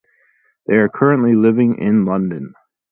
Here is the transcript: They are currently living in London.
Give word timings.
They 0.65 0.77
are 0.77 0.89
currently 0.89 1.35
living 1.35 1.77
in 1.77 2.05
London. 2.05 2.55